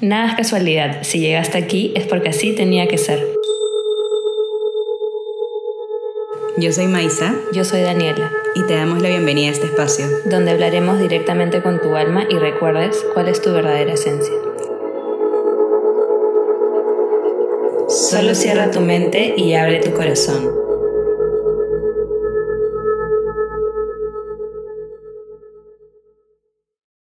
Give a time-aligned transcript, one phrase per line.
[0.00, 3.40] Nada es casualidad, si llegaste aquí es porque así tenía que ser.
[6.56, 7.34] Yo soy Maisa.
[7.52, 8.30] Yo soy Daniela.
[8.54, 10.04] Y te damos la bienvenida a este espacio.
[10.26, 14.34] Donde hablaremos directamente con tu alma y recuerdes cuál es tu verdadera esencia.
[17.88, 20.50] Solo cierra tu mente y abre tu corazón.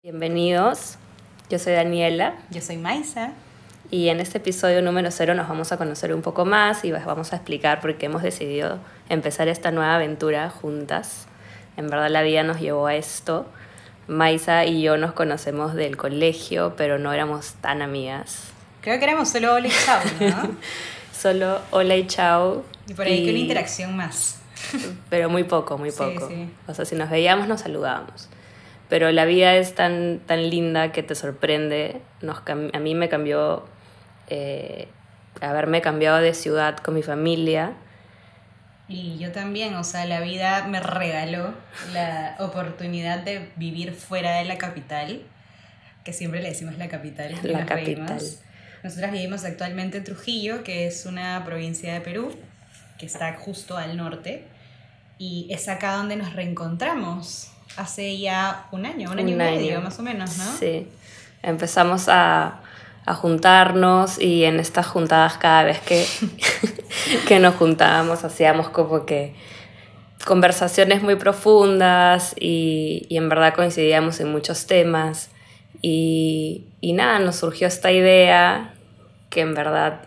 [0.03, 0.97] Bienvenidos,
[1.49, 2.35] yo soy Daniela.
[2.49, 3.31] Yo soy Maisa.
[3.89, 7.31] Y en este episodio número cero nos vamos a conocer un poco más y vamos
[7.31, 11.25] a explicar por qué hemos decidido empezar esta nueva aventura juntas.
[11.77, 13.45] En verdad la vida nos llevó a esto.
[14.07, 18.51] Maisa y yo nos conocemos del colegio, pero no éramos tan amigas.
[18.81, 20.51] Creo que éramos solo hola y chao, ¿no?
[21.17, 22.65] solo hola y chao.
[22.87, 24.39] Y por ahí que una interacción más.
[25.09, 26.29] pero muy poco, muy poco.
[26.67, 28.27] O sea, si nos veíamos nos saludábamos
[28.89, 32.01] pero la vida es tan, tan linda que te sorprende.
[32.21, 33.65] Nos, a mí me cambió
[34.29, 34.87] eh,
[35.41, 37.73] haberme cambiado de ciudad con mi familia.
[38.87, 41.53] Y yo también, o sea, la vida me regaló
[41.91, 45.21] la oportunidad de vivir fuera de la capital,
[46.05, 47.35] que siempre le decimos la capital.
[47.43, 48.21] La capital.
[48.83, 52.33] Nosotras vivimos actualmente en Trujillo, que es una provincia de Perú,
[52.97, 54.45] que está justo al norte,
[55.17, 59.99] y es acá donde nos reencontramos hace ya un año, un año y medio más
[59.99, 60.45] o menos, ¿no?
[60.57, 60.87] Sí,
[61.43, 62.61] empezamos a,
[63.05, 66.05] a juntarnos y en estas juntadas cada vez que,
[67.27, 69.35] que nos juntábamos hacíamos como que
[70.25, 75.29] conversaciones muy profundas y, y, en verdad coincidíamos en muchos temas
[75.81, 78.73] y, y nada, nos surgió esta idea
[79.29, 80.01] que en verdad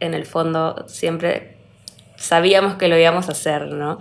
[0.00, 1.56] en el fondo siempre
[2.16, 3.98] sabíamos que lo íbamos a hacer, ¿no?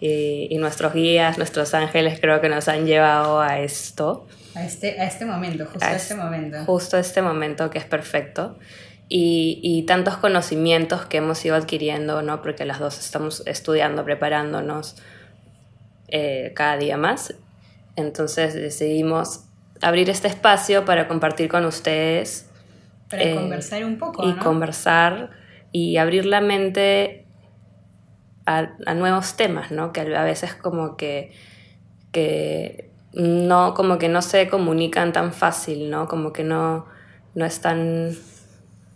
[0.00, 4.26] Y, nuestros guías, nuestros ángeles creo que nos han llevado a esto.
[4.54, 6.64] A este, a este momento, justo a, este momento.
[6.64, 8.58] Justo a este momento que es perfecto.
[9.08, 12.42] Y, y, tantos conocimientos que hemos ido adquiriendo, ¿no?
[12.42, 14.96] Porque las dos estamos estudiando, preparándonos
[16.08, 17.34] eh, cada día más.
[17.96, 19.44] Entonces decidimos
[19.80, 22.48] abrir este espacio para compartir con ustedes.
[23.10, 24.28] Para eh, conversar un poco.
[24.28, 25.30] Y conversar
[25.72, 27.26] y abrir la mente
[28.48, 29.92] a, nuevos temas, ¿no?
[29.92, 31.32] Que a veces como que,
[32.12, 36.08] que no, como que no se comunican tan fácil, ¿no?
[36.08, 36.86] Como que no,
[37.34, 38.16] no están...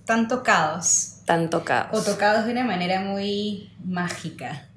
[0.07, 1.19] Tan tocados.
[1.27, 1.99] Tan tocados.
[1.99, 4.69] O tocados de una manera muy mágica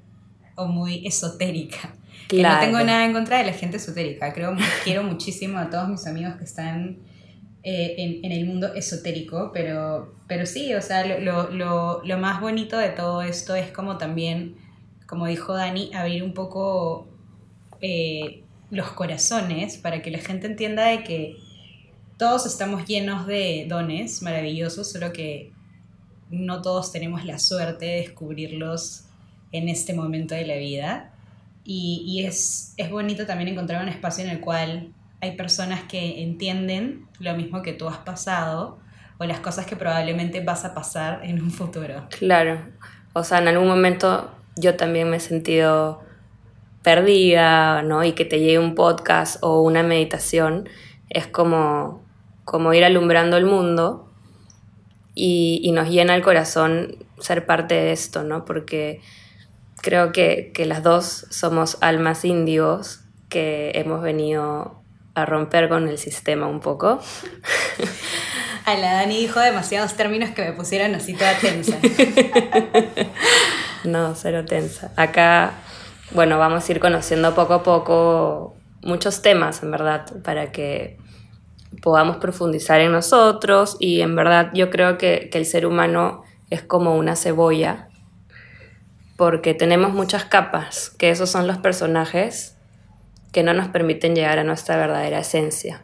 [0.54, 1.94] o muy esotérica.
[2.28, 2.56] Claro.
[2.56, 4.32] no tengo nada en contra de la gente esotérica.
[4.34, 4.54] Creo,
[4.84, 6.98] quiero muchísimo a todos mis amigos que están
[7.62, 12.40] eh, en, en, el mundo esotérico, pero, pero sí, o sea, lo, lo, lo, más
[12.40, 14.56] bonito de todo esto es como también
[15.06, 17.06] como dijo Dani, abrir un poco
[17.80, 21.36] eh, los corazones para que la gente entienda de que
[22.16, 25.52] todos estamos llenos de dones maravillosos, solo que
[26.30, 29.04] no todos tenemos la suerte de descubrirlos
[29.52, 31.12] en este momento de la vida.
[31.68, 37.08] Y, es, es bonito también encontrar un espacio en el cual hay personas que entienden
[37.18, 38.78] lo mismo que tú has pasado
[39.18, 42.06] o las cosas que probablemente vas a pasar en un futuro.
[42.10, 42.60] Claro,
[43.14, 46.00] o sea, en algún momento yo también me he sentido
[46.82, 48.04] perdida, ¿no?
[48.04, 50.68] Y que te llegue un podcast o una meditación
[51.08, 52.02] es como,
[52.44, 54.10] como ir alumbrando el mundo
[55.14, 58.44] y, y, nos llena el corazón ser parte de esto, ¿no?
[58.44, 59.00] Porque
[59.82, 64.82] creo que, que las dos somos almas índigos que hemos venido
[65.14, 67.00] a romper con el sistema un poco.
[68.66, 71.78] A la Dani dijo demasiados términos que me pusieron así toda tensa.
[73.86, 74.92] no, cero tensa.
[74.96, 75.52] Acá,
[76.12, 80.98] bueno, vamos a ir conociendo poco a poco muchos temas, en verdad, para que
[81.82, 86.62] podamos profundizar en nosotros y en verdad yo creo que, que el ser humano es
[86.62, 87.88] como una cebolla
[89.16, 92.56] porque tenemos muchas capas, que esos son los personajes
[93.32, 95.82] que no nos permiten llegar a nuestra verdadera esencia.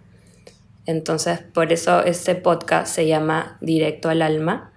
[0.86, 4.72] Entonces, por eso este podcast se llama Directo al Alma,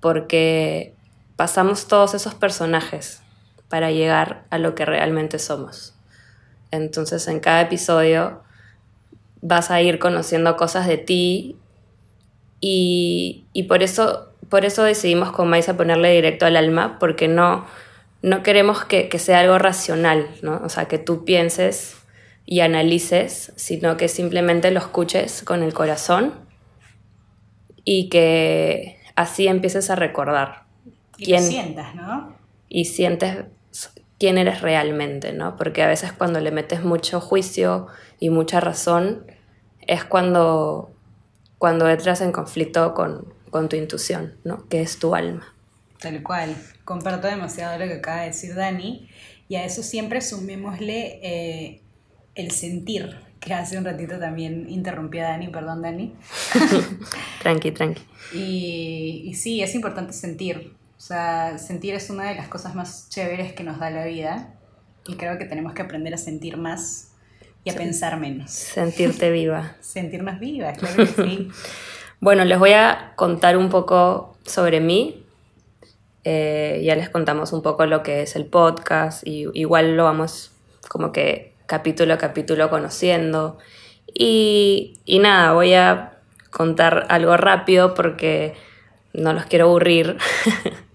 [0.00, 0.95] porque
[1.36, 3.22] pasamos todos esos personajes
[3.68, 5.94] para llegar a lo que realmente somos.
[6.70, 8.42] Entonces, en cada episodio
[9.42, 11.56] vas a ir conociendo cosas de ti
[12.60, 17.66] y, por, eso, por eso decidimos con Maisa ponerle directo al alma, porque no,
[18.22, 20.60] no queremos que, que sea algo racional, ¿no?
[20.64, 21.96] O sea, que tú pienses
[22.44, 26.34] y analices, sino que simplemente lo escuches con el corazón
[27.84, 30.65] y que así empieces a recordar.
[31.18, 32.36] Y quién, sientas, ¿no?
[32.68, 33.44] Y sientes
[34.18, 35.56] quién eres realmente, ¿no?
[35.56, 37.86] Porque a veces cuando le metes mucho juicio
[38.18, 39.26] y mucha razón
[39.80, 40.92] es cuando
[41.58, 44.68] cuando entras en conflicto con, con tu intuición, ¿no?
[44.68, 45.54] Que es tu alma.
[46.00, 46.54] Tal cual.
[46.84, 49.08] Comparto demasiado lo que acaba de decir Dani.
[49.48, 51.82] Y a eso siempre sumémosle eh,
[52.34, 56.14] el sentir, que hace un ratito también interrumpí a Dani, perdón Dani.
[57.42, 58.02] tranqui, tranqui.
[58.34, 60.74] Y, y, sí, es importante sentir.
[60.96, 64.54] O sea, sentir es una de las cosas más chéveres que nos da la vida.
[65.06, 67.12] Y creo que tenemos que aprender a sentir más
[67.64, 68.50] y a pensar menos.
[68.50, 69.76] Sentirte viva.
[69.80, 71.48] Sentirnos vivas, claro que sí.
[72.20, 75.24] bueno, les voy a contar un poco sobre mí.
[76.24, 80.52] Eh, ya les contamos un poco lo que es el podcast y igual lo vamos
[80.88, 83.58] como que capítulo a capítulo conociendo.
[84.12, 86.18] Y, y nada, voy a
[86.50, 88.54] contar algo rápido porque
[89.12, 90.16] no los quiero aburrir.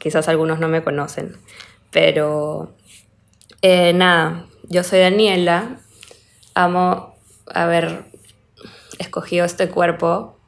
[0.00, 1.36] Quizás algunos no me conocen.
[1.92, 2.74] Pero
[3.60, 5.78] eh, nada, yo soy Daniela.
[6.54, 7.14] Amo
[7.46, 8.06] haber
[8.98, 10.38] escogido este cuerpo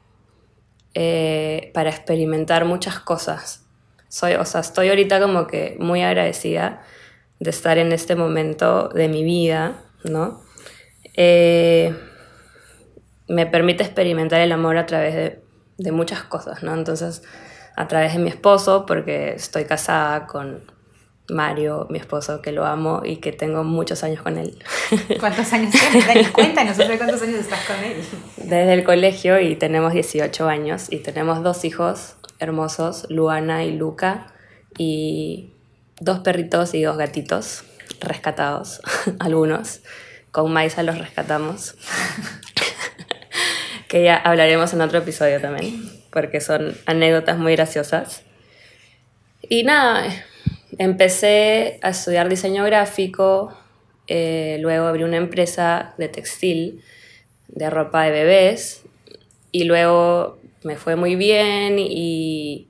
[0.95, 3.63] eh, para experimentar muchas cosas.
[4.09, 6.81] Soy, o sea, estoy ahorita como que muy agradecida
[7.39, 10.41] de estar en este momento de mi vida, ¿no?
[11.15, 11.95] Eh,
[13.27, 15.43] me permite experimentar el amor a través de,
[15.77, 16.73] de, muchas cosas, ¿no?
[16.73, 17.23] Entonces,
[17.75, 20.61] a través de mi esposo, porque estoy casada con
[21.29, 24.57] Mario, mi esposo, que lo amo y que tengo muchos años con él.
[25.19, 26.05] ¿Cuántos años tienes?
[26.05, 27.97] Dani, cuéntanos, ¿cuántos años estás con él?
[28.37, 34.33] Desde el colegio y tenemos 18 años y tenemos dos hijos hermosos, Luana y Luca,
[34.77, 35.53] y
[35.99, 37.63] dos perritos y dos gatitos
[37.99, 38.81] rescatados,
[39.19, 39.81] algunos.
[40.31, 41.75] Con Maisa los rescatamos.
[43.87, 48.23] que ya hablaremos en otro episodio también, porque son anécdotas muy graciosas.
[49.41, 50.07] Y nada,
[50.77, 53.53] empecé a estudiar diseño gráfico,
[54.07, 56.81] eh, luego abrí una empresa de textil,
[57.47, 58.83] de ropa de bebés,
[59.51, 62.69] y luego me fue muy bien y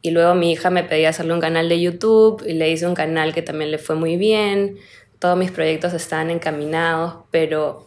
[0.00, 2.94] y luego mi hija me pedía hacerle un canal de YouTube y le hice un
[2.94, 4.78] canal que también le fue muy bien.
[5.18, 7.86] Todos mis proyectos estaban encaminados, pero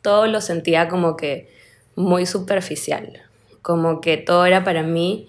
[0.00, 1.48] todo lo sentía como que
[1.96, 3.27] muy superficial.
[3.62, 5.28] Como que todo era para mí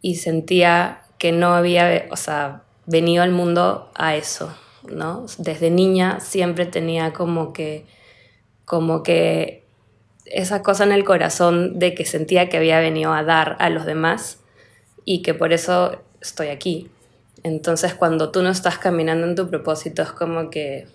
[0.00, 4.56] y sentía que no había, o sea, venido al mundo a eso,
[4.88, 5.26] ¿no?
[5.38, 7.86] Desde niña siempre tenía como que,
[8.64, 9.64] como que
[10.26, 13.86] esa cosa en el corazón de que sentía que había venido a dar a los
[13.86, 14.40] demás
[15.04, 16.90] y que por eso estoy aquí.
[17.42, 20.86] Entonces cuando tú no estás caminando en tu propósito es como que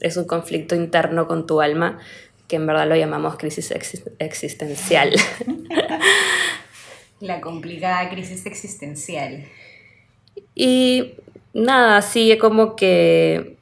[0.00, 1.98] es un conflicto interno con tu alma
[2.48, 3.72] que en verdad lo llamamos crisis
[4.18, 5.12] existencial.
[7.20, 9.44] La complicada crisis existencial.
[10.54, 11.14] Y
[11.52, 13.56] nada, así como que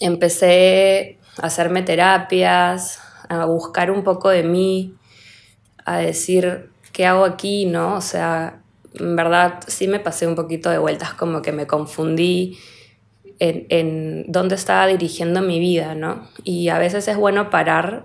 [0.00, 4.94] empecé a hacerme terapias, a buscar un poco de mí,
[5.84, 7.96] a decir qué hago aquí, ¿no?
[7.96, 8.60] O sea,
[8.94, 12.58] en verdad sí me pasé un poquito de vueltas, como que me confundí
[13.42, 16.28] en, en, dónde estaba dirigiendo mi vida, ¿no?
[16.44, 18.04] Y a veces es bueno parar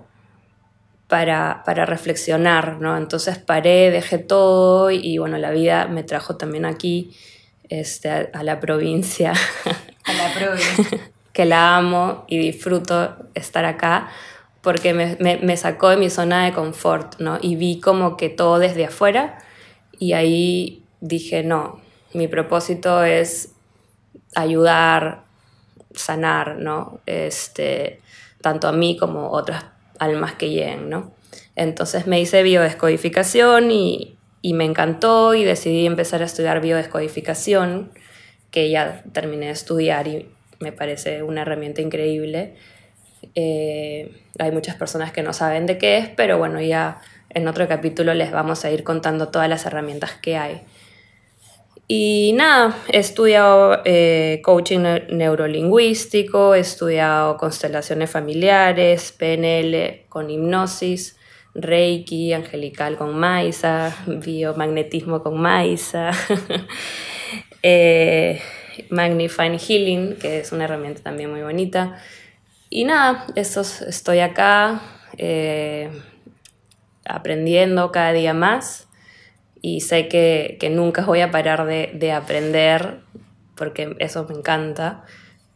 [1.06, 2.96] para, para reflexionar, ¿no?
[2.96, 7.16] Entonces paré, dejé todo y, bueno, la vida me trajo también aquí,
[7.68, 9.32] este, a, la provincia.
[10.04, 10.98] A la provincia.
[11.32, 14.08] que la amo y disfruto estar acá
[14.60, 17.38] porque me, me, me, sacó de mi zona de confort, ¿no?
[17.40, 19.38] Y vi como que todo desde afuera
[20.00, 21.80] y ahí dije, no,
[22.12, 23.52] mi propósito es
[24.34, 25.27] ayudar,
[25.94, 27.00] sanar, ¿no?
[27.06, 28.00] Este,
[28.40, 29.64] tanto a mí como otras
[29.98, 31.12] almas que lleguen, ¿no?
[31.56, 37.90] Entonces me hice biodescodificación y, y me encantó y decidí empezar a estudiar biodescodificación,
[38.50, 40.28] que ya terminé de estudiar y
[40.60, 42.54] me parece una herramienta increíble.
[43.34, 47.68] Eh, hay muchas personas que no saben de qué es, pero bueno, ya en otro
[47.68, 50.62] capítulo les vamos a ir contando todas las herramientas que hay.
[51.90, 61.16] Y nada, he estudiado eh, coaching neurolingüístico, he estudiado constelaciones familiares, PNL con hipnosis,
[61.54, 66.10] Reiki, angelical con Maisa, biomagnetismo con Maisa,
[67.62, 68.42] eh,
[68.90, 71.96] Magnifying Healing, que es una herramienta también muy bonita.
[72.68, 74.82] Y nada, estoy acá.
[75.16, 75.90] Eh,
[77.08, 78.87] aprendiendo cada día más
[79.60, 83.00] y sé que, que nunca voy a parar de, de, aprender
[83.56, 85.04] porque eso me encanta.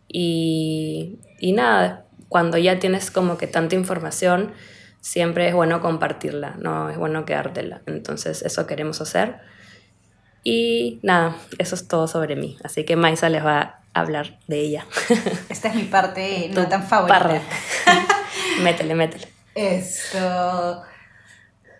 [0.09, 4.53] Y, y, nada, cuando ya tienes como que tanta información,
[5.01, 7.83] siempre es bueno compartirla, no es bueno quedártela.
[7.87, 9.37] Entonces eso queremos hacer.
[10.45, 12.59] Y nada, eso es todo sobre mí.
[12.65, 13.61] Así que Maisa les va
[13.95, 14.87] a hablar de ella.
[15.49, 17.41] Esta es mi parte no tan favorita.
[18.63, 19.29] métele, métele.
[19.55, 20.83] Esto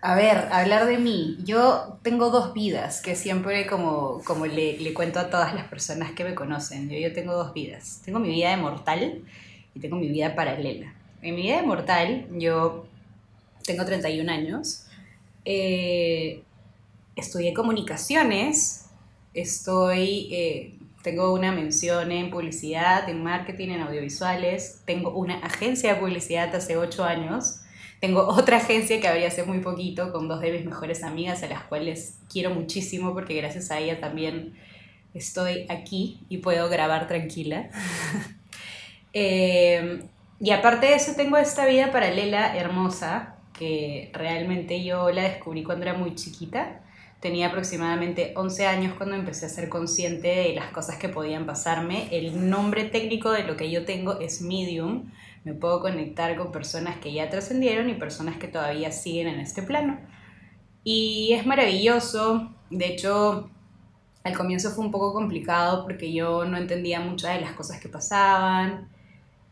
[0.05, 1.37] A ver, hablar de mí.
[1.45, 6.11] Yo tengo dos vidas que siempre como, como le, le cuento a todas las personas
[6.11, 6.89] que me conocen.
[6.89, 8.01] Yo, yo tengo dos vidas.
[8.03, 9.21] Tengo mi vida de mortal
[9.73, 10.93] y tengo mi vida paralela.
[11.21, 12.85] En mi vida de mortal, yo
[13.65, 14.87] tengo 31 años.
[15.45, 16.43] Eh,
[17.15, 18.87] estudié comunicaciones.
[19.33, 20.27] Estoy...
[20.33, 24.81] Eh, tengo una mención en publicidad, en marketing, en audiovisuales.
[24.83, 27.62] Tengo una agencia de publicidad hace 8 años
[28.03, 31.47] tengo otra agencia que abrí hace muy poquito con dos de mis mejores amigas, a
[31.47, 34.55] las cuales quiero muchísimo porque gracias a ella también
[35.13, 37.69] estoy aquí y puedo grabar tranquila.
[39.15, 40.05] Eh,
[40.39, 45.85] y aparte de eso tengo esta vida paralela hermosa que realmente yo la descubrí cuando
[45.85, 46.81] era muy chiquita.
[47.19, 52.07] Tenía aproximadamente 11 años cuando empecé a ser consciente de las cosas que podían pasarme.
[52.09, 55.11] El nombre técnico de lo que yo tengo es medium
[55.43, 59.63] me puedo conectar con personas que ya trascendieron y personas que todavía siguen en este
[59.63, 59.99] plano.
[60.83, 63.49] Y es maravilloso, de hecho,
[64.23, 67.89] al comienzo fue un poco complicado porque yo no entendía muchas de las cosas que
[67.89, 68.89] pasaban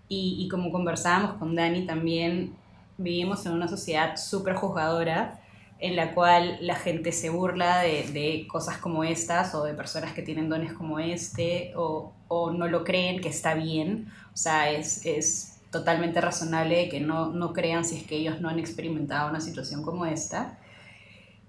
[0.08, 2.56] y, y como conversábamos con Dani también,
[2.98, 5.42] vivimos en una sociedad súper juzgadora
[5.80, 10.14] en la cual la gente se burla de, de, cosas como estas o de personas
[10.14, 14.08] que tienen dones como este o, o no lo creen que está bien.
[14.32, 18.50] O sea, es, es totalmente razonable que no, no crean si es que ellos no
[18.50, 20.60] han experimentado una situación como esta.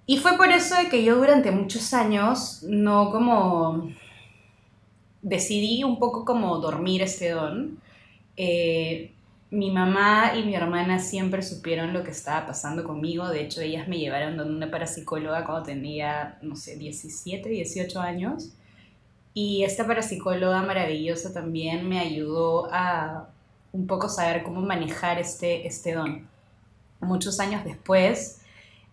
[0.07, 3.91] Y fue por eso de que yo durante muchos años no como
[5.23, 7.79] decidí un poco como dormir este don.
[8.37, 9.12] Eh,
[9.50, 13.29] mi mamá y mi hermana siempre supieron lo que estaba pasando conmigo.
[13.29, 18.50] De hecho, ellas me llevaron donde una parapsicóloga cuando tenía, no sé, 17, 18 años.
[19.35, 23.29] Y esta parapsicóloga maravillosa también me ayudó a
[23.73, 26.29] un poco saber cómo manejar este, este don.
[27.00, 28.43] Muchos años después,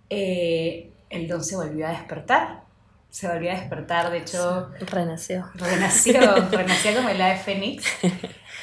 [0.10, 2.64] eh, el don se volvió a despertar.
[3.10, 4.72] Se volvió a despertar, de hecho...
[4.80, 5.50] Renació.
[5.56, 6.20] Renació,
[6.52, 7.86] renació como el ave fénix.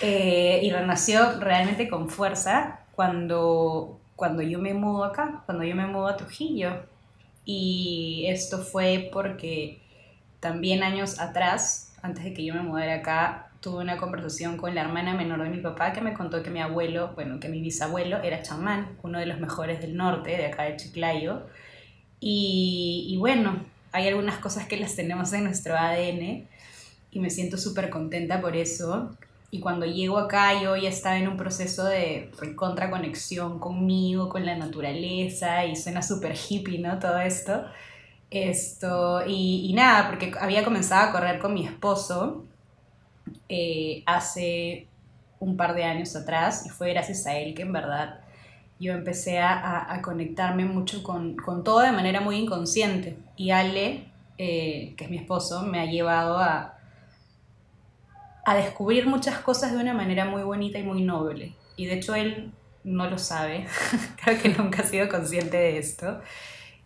[0.03, 5.87] Eh, y renació realmente con fuerza cuando, cuando yo me mudo acá, cuando yo me
[5.87, 6.85] mudo a Trujillo.
[7.45, 9.81] Y esto fue porque
[10.41, 14.83] también años atrás, antes de que yo me mudara acá, tuve una conversación con la
[14.83, 18.23] hermana menor de mi papá que me contó que mi abuelo, bueno, que mi bisabuelo
[18.23, 21.43] era chamán, uno de los mejores del norte, de acá de Chiclayo.
[22.21, 26.47] Y, bueno, hay algunas cosas que las tenemos en nuestro ADN
[27.11, 29.17] y me siento súper contenta por eso.
[29.51, 34.57] Y cuando llego acá yo ya estaba en un proceso de contraconexión conmigo, con la
[34.57, 37.01] naturaleza y suena súper hippie, ¿no?
[37.01, 37.65] Todo esto.
[38.31, 42.47] Esto, y nada, porque había comenzado a correr con mi esposo
[43.49, 44.87] eh, hace
[45.39, 48.21] un par de años atrás y fue gracias a él que en verdad
[48.79, 53.17] yo empecé a, a conectarme mucho con, con, todo de manera muy inconsciente.
[53.37, 56.79] Y Ale, eh, que es mi esposo, me ha llevado a,
[58.45, 61.55] a descubrir muchas cosas de una manera muy bonita y muy noble.
[61.77, 62.53] Y de hecho él
[62.85, 63.67] no lo sabe,
[64.23, 66.21] creo que nunca ha sido consciente de esto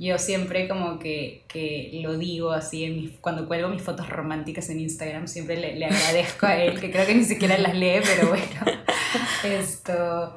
[0.00, 4.80] yo siempre como que, que lo digo así, en cuando cuelgo mis fotos románticas en
[4.80, 8.28] Instagram, siempre le, le, agradezco a él, que creo que ni siquiera las lee, pero
[8.28, 8.80] bueno,
[9.44, 10.36] esto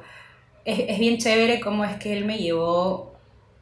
[0.66, 3.14] es, es bien chévere cómo es que él me llevó,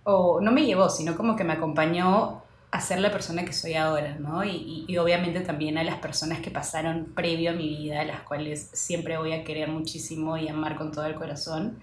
[0.02, 2.42] o no me llevó, sino como que me acompañó
[2.72, 4.42] a ser la persona que soy ahora, ¿no?
[4.42, 8.70] Y, y, obviamente también a las personas que pasaron previo a mi vida, las cuales
[8.72, 11.78] siempre voy a querer muchísimo y amar con todo el corazón,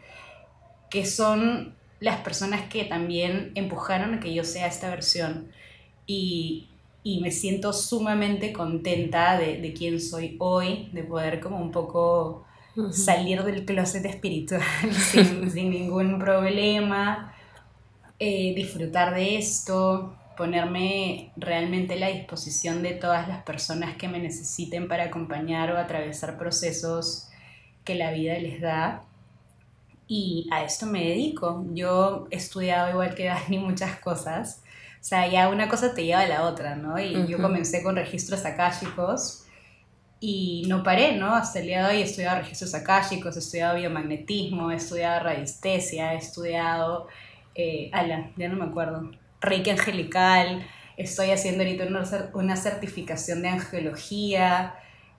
[0.89, 5.51] que son las personas que también empujaron a que yo sea esta versión.
[6.05, 6.69] Y,
[7.03, 12.45] y me siento sumamente contenta de, de quién soy hoy, de poder como un poco
[12.91, 17.33] salir del closet espiritual sin, sin ningún problema,
[18.19, 24.19] eh, disfrutar de esto, ponerme realmente a la disposición de todas las personas que me
[24.19, 27.27] necesiten para acompañar o atravesar procesos
[27.83, 29.03] que la vida les da
[30.09, 31.63] y a esto me dedico.
[31.71, 34.63] Yo he estudiado igual que Dani muchas cosas.
[34.99, 36.99] O sea, ya una cosa te lleva a la otra, ¿no?
[36.99, 39.45] Y yo comencé con registros akáshicos
[40.19, 41.33] y no paré, ¿no?
[41.33, 46.15] Hasta el día de hoy he estudiado registros akáshicos, he estudiado biomagnetismo, he estudiado radiestesia,
[46.15, 47.07] he estudiado,
[47.55, 53.49] eh, ala, ya no me acuerdo, reiki angelical, estoy haciendo ahorita una, una certificación de
[53.49, 54.73] angelología,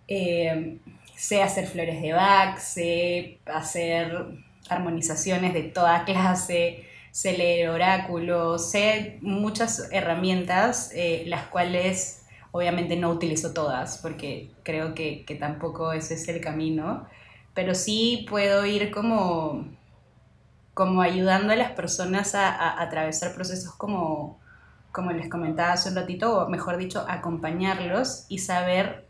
[0.08, 0.78] eh,
[1.16, 9.18] sé hacer flores de Bach, sé hacer armonizaciones de toda clase, sé leer oráculos, sé
[9.20, 12.22] muchas herramientas, eh, las cuales
[12.52, 17.06] obviamente no utilizo todas, porque creo que, tampoco ese es el camino,
[17.54, 19.64] pero sí puedo ir como
[20.74, 24.40] como ayudando a las personas a, a atravesar procesos como,
[24.92, 29.09] como les comentaba hace un ratito, o mejor dicho, acompañarlos y saber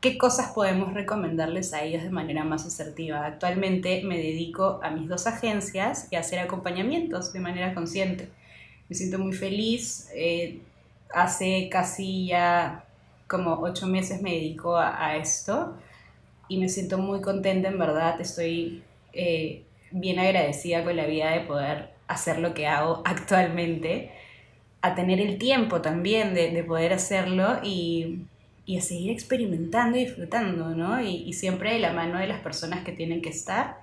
[0.00, 3.26] qué cosas podemos recomendarles a ellos de manera más asertiva.
[3.26, 8.28] Actualmente me dedico a mis dos agencias y a hacer acompañamientos de manera consciente.
[8.88, 10.08] Me siento muy feliz.
[10.14, 10.60] Eh,
[11.12, 12.84] hace casi ya
[13.26, 15.76] como ocho meses me dedico a, esto
[16.48, 18.20] y me siento muy contenta, en verdad.
[18.20, 24.12] Estoy eh, bien agradecida con la vida de poder hacer lo que hago actualmente,
[24.80, 28.22] a tener el tiempo también de, de poder hacerlo y
[28.68, 31.00] y a seguir experimentando y disfrutando, ¿no?
[31.00, 33.78] Y, siempre de la mano de las personas que tienen que estar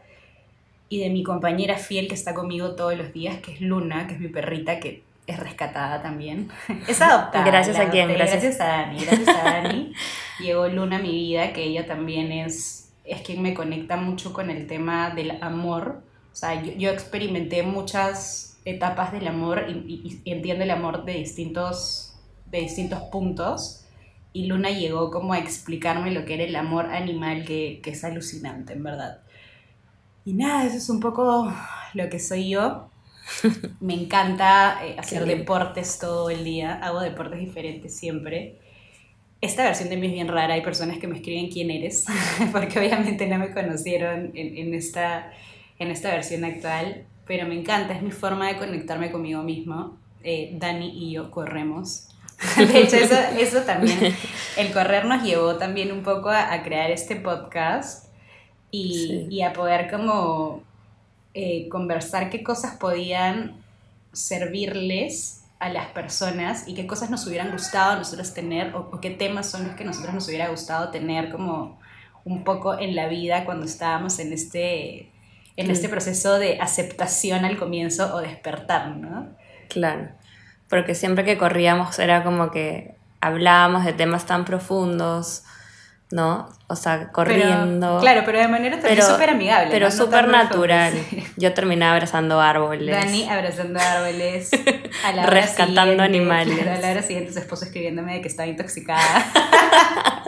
[0.89, 4.13] y de mi compañera fiel que está conmigo todos los días, que es Luna, que
[4.13, 6.49] es mi perrita, que es rescatada también.
[6.87, 7.43] Es adoptada.
[7.43, 8.61] Gracias a quién, gracias.
[8.61, 9.91] a Dani, gracias a Dani.
[10.39, 14.51] Llegó Luna a mi vida, que ella también es, es quien me conecta mucho con
[14.51, 16.03] el tema del amor.
[16.31, 22.19] O sea, yo, experimenté muchas etapas del amor y, y, entiendo el amor de distintos,
[22.51, 23.81] de distintos puntos
[24.35, 28.73] y Luna llegó como a explicarme lo que era el amor animal, que, es alucinante,
[28.73, 29.21] en verdad.
[30.25, 31.49] Y nada, eso es un poco
[31.93, 32.89] lo que soy yo.
[33.79, 38.59] Me encanta eh, hacer deportes todo el día, hago deportes diferentes siempre.
[39.39, 42.05] Esta versión de mí es bien rara, hay personas que me escriben quién eres,
[42.51, 45.31] porque obviamente no me conocieron en, esta,
[45.79, 49.97] en esta versión actual, pero me encanta, es mi forma de conectarme conmigo mismo.
[50.25, 52.09] Eh, Dani y yo corremos
[52.57, 54.15] De hecho, eso, eso también,
[54.57, 58.09] el correr nos llevó también un poco a, crear este podcast
[58.71, 60.63] y, y, a poder como
[61.33, 63.63] eh, conversar qué cosas podían
[64.11, 69.11] servirles a las personas y qué cosas nos hubieran gustado a nosotros tener o, qué
[69.11, 71.79] temas son los que a nosotros nos hubiera gustado tener como
[72.25, 75.09] un poco en la vida cuando estábamos en este,
[75.55, 79.29] en este proceso de aceptación al comienzo o despertar, ¿no?
[79.69, 80.09] Claro
[80.69, 85.43] porque siempre que corríamos era como que hablábamos de temas tan profundos,
[86.11, 86.49] ¿no?
[86.67, 87.99] O sea, corriendo.
[87.99, 89.69] claro, pero de manera también súper amigable.
[89.71, 90.93] Pero súper natural.
[91.37, 92.95] Yo terminaba abrazando árboles.
[92.95, 94.51] Dani abrazando árboles.
[95.03, 96.67] A la Rescatando animales.
[96.67, 99.01] a la hora siguiente su esposo escribiéndome de que estaba intoxicada.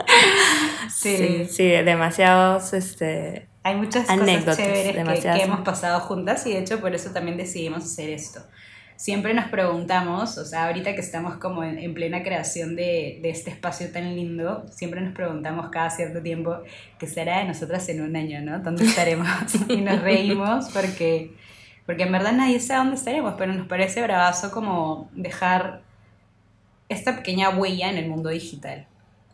[0.90, 1.46] sí.
[1.50, 1.68] sí.
[1.68, 6.80] demasiados este, Hay muchas anécdotas cosas chéveres que, que hemos pasado juntas y de hecho
[6.80, 8.40] por eso también decidimos hacer esto
[8.98, 13.48] siempre nos preguntamos, o sea, ahorita que estamos como en, plena creación de, de, este
[13.50, 16.58] espacio tan lindo, siempre nos preguntamos cada cierto tiempo
[16.98, 18.58] qué será de nosotras en un año, ¿no?
[18.58, 19.28] ¿Dónde estaremos?
[19.68, 21.30] y nos reímos porque,
[21.86, 25.82] porque en verdad nadie sabe dónde estaremos, pero nos parece bravazo como dejar
[26.88, 28.88] esta pequeña huella en el mundo digital.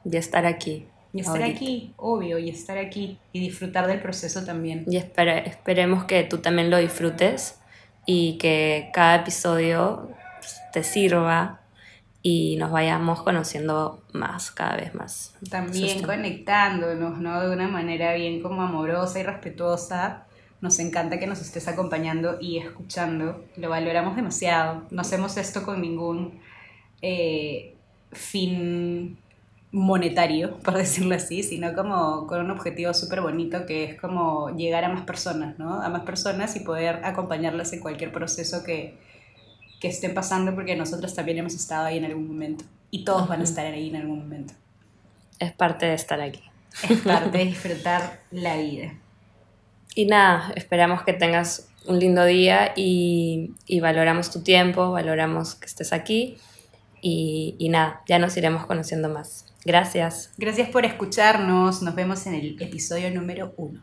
[0.04, 0.86] Y estar aquí.
[1.14, 4.84] Y estar aquí, obvio, y estar aquí y disfrutar del proceso también.
[4.90, 7.60] Y esperemos que tú también lo disfrutes
[8.06, 10.10] y que cada episodio
[10.72, 11.60] te sirva
[12.22, 15.34] y nos vayamos conociendo más, cada vez más.
[15.50, 17.40] También conectándonos, ¿no?
[17.40, 20.26] De una manera bien como amorosa y respetuosa.
[20.62, 23.44] Nos encanta que nos estés acompañando y escuchando.
[23.56, 24.84] Lo valoramos demasiado.
[24.90, 26.40] No hacemos esto con ningún
[27.02, 27.74] eh,
[28.12, 29.18] fin
[29.74, 34.84] monetario, por decirlo así, sino como con un objetivo súper bonito que es como llegar
[34.84, 35.82] a más personas, ¿no?
[35.82, 38.96] A más personas y poder acompañarlas en cualquier proceso que,
[39.80, 43.40] que estén pasando porque nosotros también hemos estado ahí en algún momento y todos van
[43.40, 44.54] a estar ahí en algún momento.
[45.40, 46.40] Es parte de estar aquí.
[46.88, 48.94] Es parte de disfrutar la vida.
[49.96, 55.66] Y nada, esperamos que tengas un lindo día y, y valoramos tu tiempo, valoramos que
[55.66, 56.38] estés aquí
[57.02, 59.46] y, y nada, ya nos iremos conociendo más.
[59.64, 60.32] Gracias.
[60.36, 61.80] Gracias por escucharnos.
[61.82, 63.82] Nos vemos en el episodio número uno.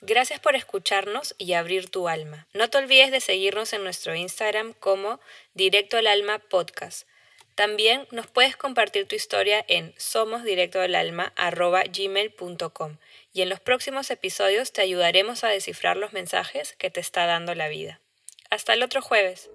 [0.00, 2.46] Gracias por escucharnos y abrir tu alma.
[2.54, 5.20] No te olvides de seguirnos en nuestro Instagram como
[5.52, 7.06] Directo al Alma Podcast.
[7.54, 12.96] También nos puedes compartir tu historia en somosdirectoalalma.gmail.com
[13.34, 17.54] y en los próximos episodios te ayudaremos a descifrar los mensajes que te está dando
[17.54, 18.00] la vida.
[18.48, 19.50] Hasta el otro jueves.